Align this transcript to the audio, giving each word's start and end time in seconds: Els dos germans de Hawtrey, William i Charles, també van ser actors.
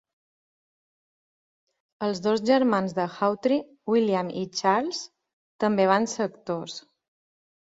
Els 2.07 2.21
dos 2.27 2.41
germans 2.51 2.95
de 3.01 3.05
Hawtrey, 3.17 3.61
William 3.95 4.33
i 4.41 4.47
Charles, 4.63 5.03
també 5.67 5.87
van 5.93 6.11
ser 6.17 6.27
actors. 6.27 6.81